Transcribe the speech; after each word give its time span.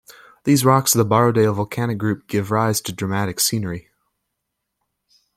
These 0.45 0.65
rocks 0.65 0.95
of 0.95 0.97
the 0.97 1.05
Borrowdale 1.05 1.53
Volcanic 1.53 1.99
Group 1.99 2.25
give 2.25 2.49
rise 2.49 2.81
to 2.81 2.91
dramatic 2.91 3.39
scenery. 3.39 3.91